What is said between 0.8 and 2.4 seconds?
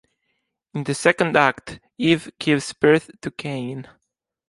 the second act, Eve